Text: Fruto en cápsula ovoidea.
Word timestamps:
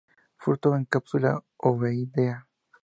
Fruto 0.43 0.73
en 0.75 0.85
cápsula 0.95 1.35
ovoidea. 1.59 2.47